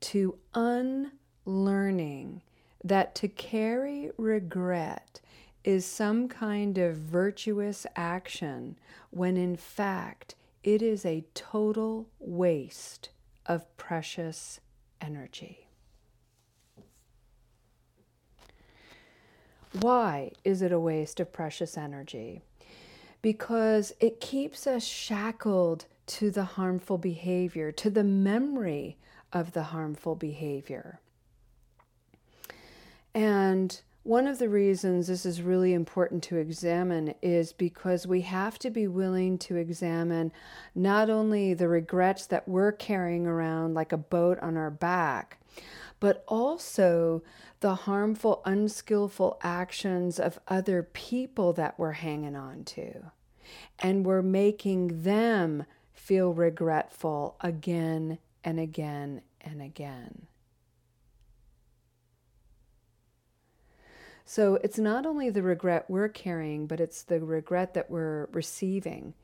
to 0.00 0.38
unlearning 0.54 2.42
that 2.84 3.14
to 3.16 3.28
carry 3.28 4.10
regret 4.18 5.20
is 5.64 5.86
some 5.86 6.28
kind 6.28 6.76
of 6.76 6.96
virtuous 6.96 7.86
action 7.96 8.78
when 9.10 9.36
in 9.38 9.56
fact 9.56 10.34
it 10.62 10.82
is 10.82 11.06
a 11.06 11.24
total 11.34 12.06
waste 12.18 13.08
of 13.46 13.76
precious 13.78 14.60
energy. 15.00 15.66
Why 19.80 20.32
is 20.44 20.60
it 20.60 20.72
a 20.72 20.80
waste 20.80 21.18
of 21.18 21.32
precious 21.32 21.78
energy? 21.78 22.42
Because 23.22 23.92
it 24.00 24.20
keeps 24.20 24.66
us 24.66 24.84
shackled 24.84 25.86
to 26.10 26.28
the 26.28 26.44
harmful 26.44 26.98
behavior, 26.98 27.70
to 27.70 27.88
the 27.88 28.02
memory 28.02 28.96
of 29.32 29.52
the 29.52 29.62
harmful 29.62 30.16
behavior. 30.16 30.98
And 33.14 33.80
one 34.02 34.26
of 34.26 34.40
the 34.40 34.48
reasons 34.48 35.06
this 35.06 35.24
is 35.24 35.40
really 35.40 35.72
important 35.72 36.24
to 36.24 36.36
examine 36.36 37.14
is 37.22 37.52
because 37.52 38.08
we 38.08 38.22
have 38.22 38.58
to 38.58 38.70
be 38.70 38.88
willing 38.88 39.38
to 39.38 39.54
examine 39.54 40.32
not 40.74 41.10
only 41.10 41.54
the 41.54 41.68
regrets 41.68 42.26
that 42.26 42.48
we're 42.48 42.72
carrying 42.72 43.24
around 43.24 43.74
like 43.74 43.92
a 43.92 43.96
boat 43.96 44.36
on 44.40 44.56
our 44.56 44.70
back, 44.70 45.38
but 46.00 46.24
also 46.26 47.22
the 47.60 47.74
harmful, 47.76 48.42
unskillful 48.44 49.38
actions 49.42 50.18
of 50.18 50.40
other 50.48 50.82
people 50.82 51.52
that 51.52 51.78
we're 51.78 51.92
hanging 51.92 52.34
on 52.34 52.64
to. 52.64 53.12
And 53.78 54.04
we're 54.04 54.22
making 54.22 55.02
them 55.02 55.66
feel 56.10 56.34
regretful 56.34 57.36
again 57.40 58.18
and 58.42 58.58
again 58.58 59.22
and 59.42 59.62
again. 59.62 60.26
So 64.24 64.58
it's 64.64 64.80
not 64.80 65.06
only 65.06 65.30
the 65.30 65.44
regret 65.44 65.84
we're 65.86 66.08
carrying, 66.08 66.66
but 66.66 66.80
it's 66.80 67.04
the 67.04 67.20
regret 67.20 67.74
that 67.74 67.92
we're 67.92 68.26
receiving, 68.32 69.14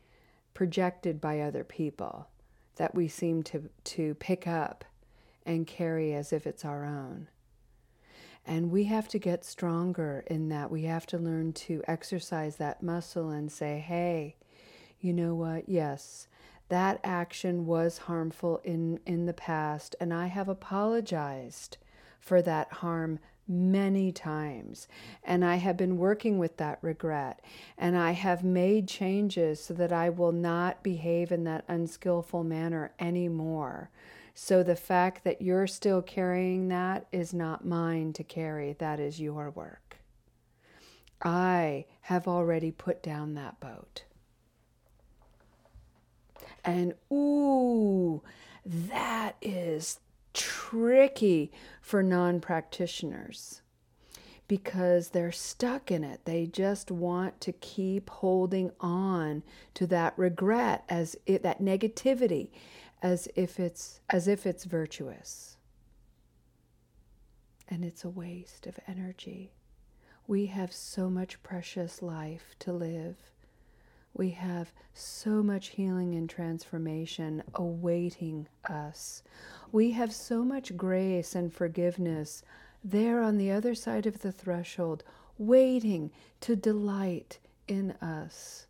projected 0.55 1.21
by 1.21 1.40
other 1.40 1.64
people, 1.64 2.28
that 2.76 2.95
we 2.95 3.09
seem 3.09 3.43
to, 3.43 3.69
to 3.83 4.14
pick 4.14 4.47
up 4.47 4.85
and 5.45 5.66
carry 5.66 6.14
as 6.14 6.33
if 6.33 6.47
it's 6.47 6.64
our 6.64 6.85
own. 6.85 7.26
And 8.47 8.71
we 8.71 8.85
have 8.85 9.09
to 9.09 9.19
get 9.19 9.45
stronger 9.45 10.23
in 10.28 10.50
that. 10.50 10.71
We 10.71 10.85
have 10.85 11.07
to 11.07 11.19
learn 11.19 11.52
to 11.55 11.83
exercise 11.88 12.55
that 12.59 12.81
muscle 12.81 13.31
and 13.31 13.50
say, 13.50 13.81
hey, 13.81 14.37
you 15.00 15.12
know 15.12 15.35
what? 15.35 15.69
Yes, 15.69 16.28
that 16.68 17.00
action 17.04 17.66
was 17.66 17.99
harmful 17.99 18.61
in, 18.64 19.00
in 19.06 19.26
the 19.26 19.32
past, 19.32 19.94
and 20.00 20.12
I 20.12 20.26
have 20.26 20.49
apologized 20.49 21.78
for 22.20 22.42
that 22.42 22.73
harm 22.75 23.20
many 23.49 24.11
times. 24.11 24.88
And 25.23 25.44
I 25.44 25.56
have 25.56 25.76
been 25.76 25.99
working 25.99 26.38
with 26.38 26.56
that 26.56 26.78
regret. 26.82 27.40
And 27.78 27.96
I 27.96 28.12
have 28.12 28.42
made 28.42 28.88
changes 28.88 29.62
so 29.62 29.75
that 29.75 29.92
I 29.92 30.08
will 30.08 30.32
not 30.32 30.82
behave 30.82 31.30
in 31.30 31.44
that 31.44 31.64
unskillful 31.68 32.42
manner 32.42 32.92
anymore. 32.99 33.90
So 34.35 34.62
the 34.62 34.76
fact 34.76 35.25
that 35.25 35.40
you're 35.40 35.66
still 35.66 36.02
carrying 36.02 36.68
that 36.68 37.06
is 37.12 37.32
not 37.32 37.64
mine 37.64 38.12
to 38.14 38.25
carry, 38.25 38.75
that 38.75 39.00
is 39.00 39.20
your 39.20 39.50
work. 39.50 39.96
I 41.23 41.87
have 42.02 42.28
already 42.28 42.70
put 42.70 43.02
down 43.02 43.35
that 43.35 43.58
boat. 43.61 44.04
And 46.66 46.94
ooh, 47.12 48.23
that 48.64 49.37
is 49.40 50.00
tricky 50.35 51.52
for 51.81 52.02
non 52.02 52.40
practitioners 52.40 53.62
because 54.48 55.11
they're 55.11 55.33
stuck 55.33 55.90
in 55.90 56.05
it. 56.05 56.20
They 56.24 56.46
just 56.46 56.90
want 56.90 57.40
to 57.42 57.52
keep 57.52 58.11
holding 58.11 58.72
on 58.81 59.44
to 59.74 59.87
that 59.88 60.14
regret 60.16 60.85
as 60.88 61.16
it, 61.26 61.42
that 61.42 61.61
negativity 61.62 62.50
as 63.02 63.29
if 63.37 63.61
it's 63.61 64.00
as 64.11 64.26
if 64.26 64.46
it's 64.46 64.64
virtuous. 64.64 65.57
And 67.68 67.85
it's 67.85 68.05
a 68.05 68.09
waste 68.09 68.66
of 68.66 68.79
energy. 68.87 69.52
We 70.29 70.46
have 70.46 70.72
so 70.72 71.09
much 71.11 71.42
precious 71.42 72.02
life 72.02 72.55
to 72.61 72.72
live. 72.72 73.16
We 74.16 74.31
have 74.31 74.72
so 74.94 75.42
much 75.42 75.68
healing 75.68 76.14
and 76.14 76.29
transformation 76.29 77.42
awaiting 77.55 78.48
us. 78.66 79.22
We 79.72 79.90
have 79.90 80.11
so 80.11 80.42
much 80.42 80.74
grace 80.74 81.35
and 81.35 81.52
forgiveness 81.52 82.42
there 82.83 83.20
on 83.20 83.37
the 83.37 83.50
other 83.50 83.74
side 83.74 84.07
of 84.07 84.22
the 84.22 84.33
threshold, 84.33 85.05
waiting 85.37 86.11
to 86.40 86.57
delight 86.57 87.38
in 87.68 87.90
us. 88.00 88.66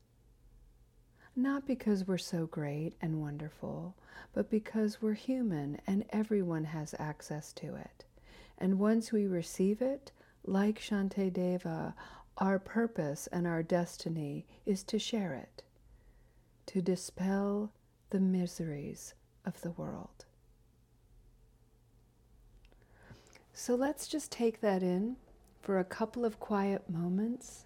Not 1.37 1.65
because 1.65 2.09
we're 2.09 2.19
so 2.19 2.47
great 2.47 2.95
and 3.01 3.21
wonderful, 3.21 3.95
but 4.33 4.51
because 4.51 5.01
we're 5.01 5.13
human 5.15 5.81
and 5.87 6.05
everyone 6.11 6.65
has 6.65 6.93
access 6.99 7.53
to 7.53 7.77
it. 7.77 8.05
And 8.59 8.81
once 8.81 9.13
we 9.13 9.29
receive 9.29 9.81
it, 9.81 10.11
like 10.45 10.81
Shantideva, 10.81 11.95
our 12.39 12.59
purpose 12.59 13.27
and 13.33 13.47
our 13.47 13.63
destiny 13.63 14.47
is 14.67 14.83
to 14.85 14.99
share 14.99 15.35
it, 15.35 15.63
to 16.67 16.83
dispel 16.83 17.73
the 18.11 18.21
miseries 18.21 19.15
of 19.45 19.61
the 19.63 19.71
world. 19.73 20.27
So 23.53 23.75
let's 23.75 24.07
just 24.07 24.31
take 24.31 24.61
that 24.61 24.83
in 24.83 25.17
for 25.63 25.79
a 25.79 25.85
couple 25.85 26.25
of 26.25 26.39
quiet 26.39 26.91
moments. 26.91 27.65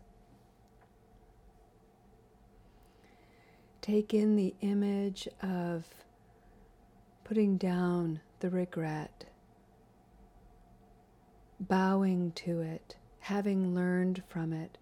Take 3.83 4.15
in 4.15 4.37
the 4.37 4.55
image 4.61 5.27
of 5.43 5.85
putting 7.25 7.57
down 7.57 8.21
the 8.39 8.51
regret, 8.51 9.25
bowing 11.59 12.31
to 12.33 12.61
it 12.61 12.97
having 13.21 13.75
learned 13.75 14.23
from 14.29 14.53
it, 14.53 14.79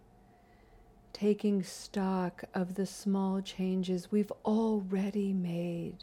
taking 1.13 1.63
stock 1.63 2.45
of 2.55 2.75
the 2.75 2.87
small 2.87 3.41
changes 3.41 4.11
we've 4.11 4.33
already 4.45 5.33
made 5.33 5.97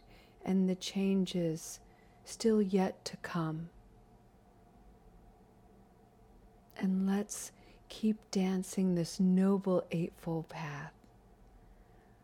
and 0.44 0.70
the 0.70 0.76
changes 0.76 1.80
still 2.24 2.62
yet 2.62 3.04
to 3.06 3.18
come. 3.18 3.70
And 6.78 7.08
let's 7.08 7.52
keep 7.90 8.18
dancing 8.32 8.96
this 8.96 9.20
noble 9.20 9.86
Eightfold 9.92 10.50
Path. 10.50 10.92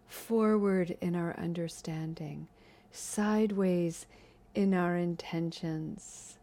Forward 0.06 0.98
in 1.00 1.16
our 1.16 1.38
understanding, 1.40 2.48
sideways 2.92 4.06
in 4.54 4.74
our 4.74 4.98
intentions, 4.98 6.38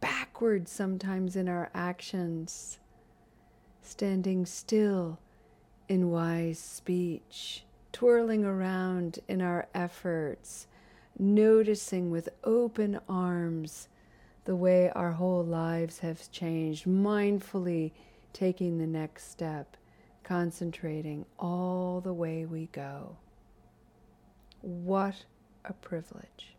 backward 0.00 0.66
sometimes 0.68 1.36
in 1.36 1.48
our 1.48 1.70
actions 1.72 2.78
standing 3.88 4.44
still 4.44 5.18
in 5.88 6.10
wise 6.10 6.58
speech, 6.58 7.64
twirling 7.90 8.44
around 8.44 9.18
in 9.28 9.40
our 9.40 9.66
efforts, 9.74 10.66
noticing 11.18 12.10
with 12.10 12.28
open 12.44 13.00
arms 13.08 13.88
the 14.44 14.54
way 14.54 14.90
our 14.90 15.12
whole 15.12 15.42
lives 15.42 16.00
have 16.00 16.30
changed, 16.30 16.84
mindfully 16.86 17.92
taking 18.32 18.78
the 18.78 18.86
next 18.86 19.30
step, 19.30 19.76
concentrating 20.22 21.24
all 21.38 22.00
the 22.02 22.12
way 22.12 22.44
we 22.44 22.66
go. 22.66 23.16
What 24.60 25.24
a 25.64 25.72
privilege. 25.72 26.57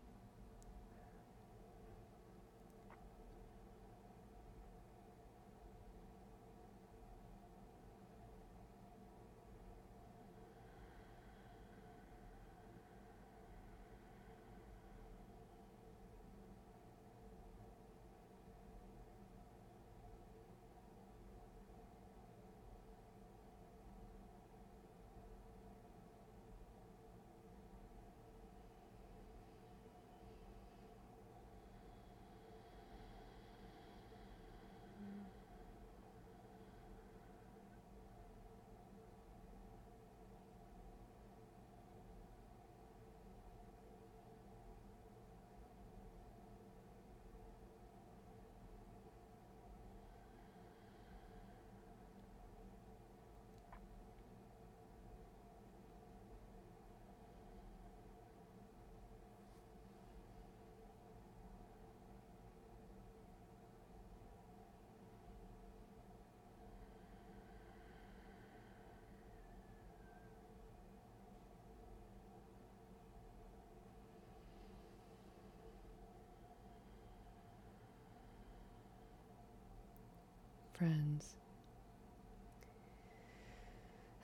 Friends. 80.80 81.34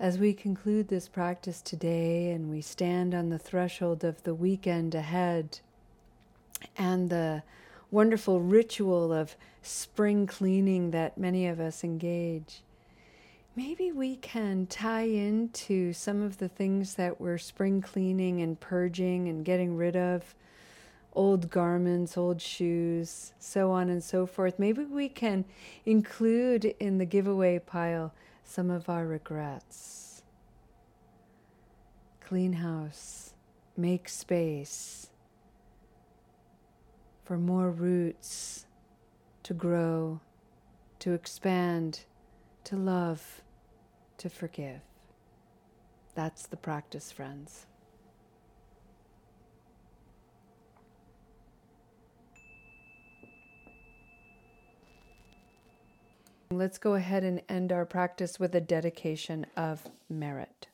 As 0.00 0.16
we 0.16 0.32
conclude 0.32 0.88
this 0.88 1.06
practice 1.06 1.60
today 1.60 2.30
and 2.30 2.48
we 2.48 2.62
stand 2.62 3.14
on 3.14 3.28
the 3.28 3.38
threshold 3.38 4.02
of 4.02 4.22
the 4.22 4.34
weekend 4.34 4.94
ahead 4.94 5.60
and 6.78 7.10
the 7.10 7.42
wonderful 7.90 8.40
ritual 8.40 9.12
of 9.12 9.36
spring 9.60 10.26
cleaning 10.26 10.92
that 10.92 11.18
many 11.18 11.46
of 11.46 11.60
us 11.60 11.84
engage, 11.84 12.62
maybe 13.54 13.92
we 13.92 14.16
can 14.16 14.66
tie 14.66 15.02
into 15.02 15.92
some 15.92 16.22
of 16.22 16.38
the 16.38 16.48
things 16.48 16.94
that 16.94 17.20
we're 17.20 17.36
spring 17.36 17.82
cleaning 17.82 18.40
and 18.40 18.58
purging 18.60 19.28
and 19.28 19.44
getting 19.44 19.76
rid 19.76 19.94
of 19.94 20.34
old 21.16 21.50
garments, 21.50 22.16
old 22.16 22.40
shoes, 22.40 23.32
so 23.38 23.70
on 23.72 23.88
and 23.88 24.04
so 24.04 24.26
forth. 24.26 24.58
Maybe 24.58 24.84
we 24.84 25.08
can 25.08 25.44
include 25.84 26.66
in 26.78 26.98
the 26.98 27.06
giveaway 27.06 27.58
pile 27.58 28.12
some 28.44 28.70
of 28.70 28.88
our 28.88 29.06
regrets. 29.06 30.22
Clean 32.20 32.52
house, 32.52 33.34
make 33.76 34.08
space 34.08 35.10
for 37.24 37.38
more 37.38 37.70
roots 37.70 38.66
to 39.42 39.54
grow, 39.54 40.20
to 41.00 41.12
expand, 41.12 42.00
to 42.64 42.76
love, 42.76 43.42
to 44.18 44.28
forgive. 44.28 44.80
That's 46.14 46.46
the 46.46 46.56
practice, 46.56 47.10
friends. 47.12 47.66
Let's 56.56 56.78
go 56.78 56.94
ahead 56.94 57.22
and 57.22 57.42
end 57.50 57.70
our 57.70 57.84
practice 57.84 58.40
with 58.40 58.54
a 58.54 58.62
dedication 58.62 59.44
of 59.58 59.90
merit. 60.08 60.68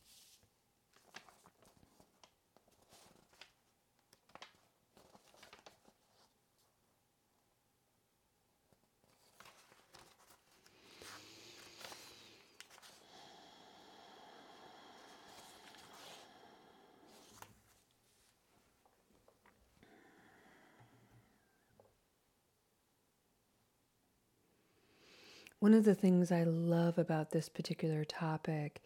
One 25.63 25.75
of 25.75 25.85
the 25.85 25.95
things 25.95 26.33
I 26.33 26.43
love 26.43 26.99
about 26.99 27.31
this 27.31 27.49
particular 27.49 28.05
topic 28.05 28.83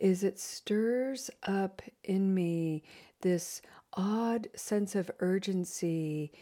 is 0.00 0.24
it 0.24 0.40
stirs 0.40 1.30
up 1.44 1.80
in 2.02 2.34
me 2.34 2.82
this 3.20 3.62
odd 3.92 4.48
sense 4.56 4.96
of 4.96 5.12
urgency 5.20 6.32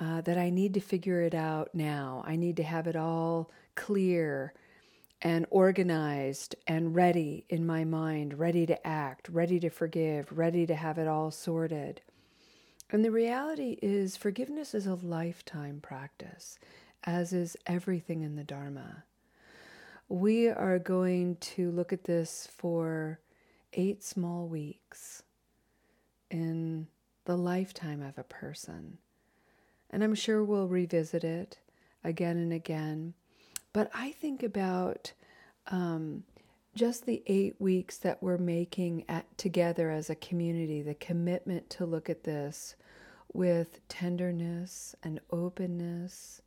uh, 0.00 0.22
that 0.22 0.38
I 0.38 0.48
need 0.48 0.72
to 0.72 0.80
figure 0.80 1.20
it 1.20 1.34
out 1.34 1.74
now. 1.74 2.24
I 2.26 2.36
need 2.36 2.56
to 2.56 2.62
have 2.62 2.86
it 2.86 2.96
all 2.96 3.50
clear 3.74 4.54
and 5.20 5.44
organized 5.50 6.54
and 6.66 6.94
ready 6.94 7.44
in 7.50 7.66
my 7.66 7.84
mind, 7.84 8.38
ready 8.38 8.64
to 8.64 8.86
act, 8.86 9.28
ready 9.28 9.60
to 9.60 9.68
forgive, 9.68 10.32
ready 10.32 10.64
to 10.64 10.74
have 10.74 10.96
it 10.96 11.08
all 11.08 11.30
sorted. 11.30 12.00
And 12.90 13.04
the 13.04 13.10
reality 13.10 13.78
is, 13.82 14.16
forgiveness 14.16 14.74
is 14.74 14.86
a 14.86 14.94
lifetime 14.94 15.80
practice, 15.82 16.58
as 17.04 17.34
is 17.34 17.54
everything 17.66 18.22
in 18.22 18.36
the 18.36 18.42
Dharma 18.42 19.04
we 20.08 20.48
are 20.48 20.78
going 20.78 21.36
to 21.36 21.70
look 21.70 21.92
at 21.92 22.04
this 22.04 22.48
for 22.56 23.20
eight 23.72 24.02
small 24.04 24.46
weeks 24.46 25.22
in 26.30 26.86
the 27.24 27.36
lifetime 27.36 28.02
of 28.02 28.16
a 28.16 28.24
person. 28.24 28.98
And 29.90 30.02
I'm 30.02 30.14
sure 30.14 30.44
we'll 30.44 30.68
revisit 30.68 31.24
it 31.24 31.58
again 32.04 32.36
and 32.36 32.52
again. 32.52 33.14
But 33.72 33.90
I 33.94 34.12
think 34.12 34.42
about 34.42 35.12
um, 35.66 36.24
just 36.74 37.06
the 37.06 37.22
eight 37.26 37.56
weeks 37.58 37.98
that 37.98 38.22
we're 38.22 38.38
making 38.38 39.04
at, 39.08 39.36
together 39.36 39.90
as 39.90 40.08
a 40.08 40.14
community, 40.14 40.82
the 40.82 40.94
commitment 40.94 41.68
to 41.70 41.84
look 41.86 42.08
at 42.08 42.24
this 42.24 42.76
with 43.32 43.86
tenderness 43.88 44.94
and 45.02 45.20
openness 45.30 46.40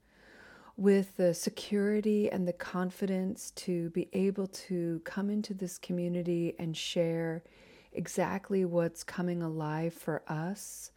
with 0.79 1.17
the 1.17 1.33
security 1.33 2.31
and 2.31 2.47
the 2.47 2.53
confidence 2.53 3.51
to 3.51 3.89
be 3.89 4.07
able 4.13 4.47
to 4.47 5.01
come 5.03 5.29
into 5.29 5.53
this 5.53 5.77
community 5.77 6.55
and 6.57 6.77
share 6.77 7.43
exactly 7.91 8.63
what's 8.63 9.03
coming 9.03 9.43
alive 9.43 9.93
for 9.93 10.21
us 10.29 10.91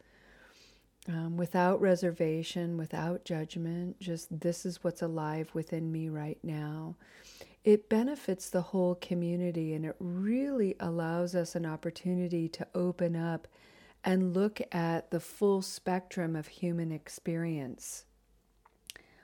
um, 1.09 1.35
without 1.35 1.81
reservation, 1.81 2.77
without 2.77 3.25
judgment, 3.25 3.99
just 3.99 4.39
this 4.39 4.65
is 4.65 4.85
what's 4.85 5.01
alive 5.01 5.49
within 5.53 5.91
me 5.91 6.07
right 6.07 6.39
now. 6.43 6.95
It 7.65 7.89
benefits 7.89 8.49
the 8.49 8.61
whole 8.61 8.95
community 8.95 9.73
and 9.73 9.85
it 9.85 9.97
really 9.99 10.75
allows 10.79 11.35
us 11.35 11.55
an 11.55 11.65
opportunity 11.65 12.47
to 12.47 12.65
open 12.73 13.17
up 13.17 13.49
and 14.05 14.33
look 14.33 14.61
at 14.71 15.11
the 15.11 15.19
full 15.19 15.61
spectrum 15.61 16.37
of 16.37 16.47
human 16.47 16.93
experience 16.93 18.05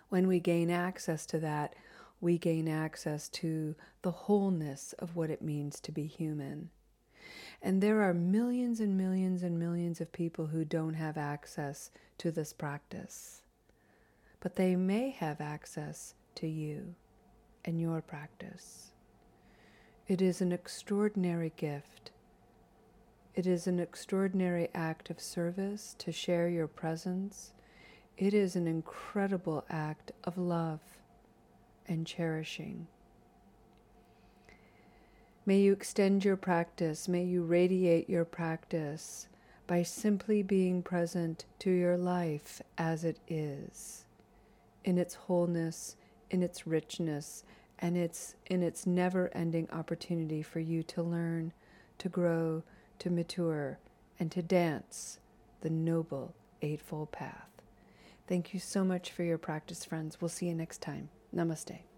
when 0.09 0.27
we 0.27 0.39
gain 0.39 0.69
access 0.69 1.25
to 1.27 1.39
that, 1.39 1.75
we 2.21 2.37
gain 2.37 2.67
access 2.67 3.29
to 3.29 3.75
the 4.01 4.11
wholeness 4.11 4.93
of 4.99 5.15
what 5.15 5.29
it 5.29 5.41
means 5.41 5.79
to 5.79 5.91
be 5.91 6.05
human. 6.05 6.69
And 7.61 7.81
there 7.81 8.01
are 8.01 8.13
millions 8.13 8.79
and 8.79 8.97
millions 8.97 9.43
and 9.43 9.59
millions 9.59 10.01
of 10.01 10.11
people 10.11 10.47
who 10.47 10.65
don't 10.65 10.95
have 10.95 11.17
access 11.17 11.91
to 12.17 12.31
this 12.31 12.53
practice. 12.53 13.43
But 14.39 14.55
they 14.55 14.75
may 14.75 15.11
have 15.11 15.41
access 15.41 16.15
to 16.35 16.47
you 16.47 16.95
and 17.65 17.79
your 17.79 18.01
practice. 18.01 18.91
It 20.07 20.21
is 20.21 20.41
an 20.41 20.51
extraordinary 20.51 21.53
gift. 21.55 22.11
It 23.35 23.45
is 23.45 23.67
an 23.67 23.79
extraordinary 23.79 24.69
act 24.73 25.09
of 25.09 25.21
service 25.21 25.95
to 25.99 26.11
share 26.11 26.49
your 26.49 26.67
presence 26.67 27.53
it 28.19 28.33
is 28.33 28.57
an 28.57 28.67
incredible 28.67 29.63
act 29.69 30.11
of 30.25 30.37
love 30.37 30.81
and 31.87 32.05
cherishing. 32.05 32.85
May 35.45 35.61
you 35.61 35.71
extend 35.71 36.25
your 36.25 36.35
practice, 36.35 37.07
may 37.07 37.23
you 37.23 37.43
radiate 37.43 38.09
your 38.09 38.25
practice 38.25 39.29
by 39.67 39.83
simply 39.83 40.43
being 40.43 40.83
present 40.83 41.45
to 41.59 41.71
your 41.71 41.95
life 41.95 42.61
as 42.77 43.05
it 43.05 43.19
is, 43.29 44.03
in 44.83 44.97
its 44.97 45.13
wholeness, 45.13 45.95
in 46.29 46.43
its 46.43 46.67
richness, 46.67 47.45
and 47.79 47.95
its 47.95 48.35
in 48.47 48.61
its 48.61 48.85
never-ending 48.85 49.69
opportunity 49.71 50.41
for 50.41 50.59
you 50.59 50.83
to 50.83 51.01
learn, 51.01 51.53
to 51.97 52.09
grow, 52.09 52.63
to 52.99 53.09
mature, 53.09 53.79
and 54.19 54.29
to 54.29 54.41
dance 54.41 55.19
the 55.61 55.69
noble 55.69 56.33
Eightfold 56.61 57.13
Path. 57.13 57.48
Thank 58.29 58.53
you 58.53 58.59
so 58.59 58.85
much 58.85 59.11
for 59.11 59.23
your 59.23 59.39
practice, 59.39 59.83
friends. 59.83 60.21
We'll 60.21 60.29
see 60.29 60.45
you 60.45 60.53
next 60.53 60.81
time. 60.83 61.09
Namaste. 61.35 61.88